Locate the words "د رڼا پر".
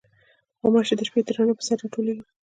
1.25-1.63